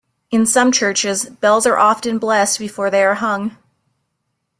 In 0.31 0.47
some 0.47 0.71
churches, 0.71 1.25
bells 1.25 1.67
are 1.67 1.77
often 1.77 2.17
blessed 2.17 2.57
before 2.57 2.89
they 2.89 3.03
are 3.03 3.13
hung. 3.13 3.55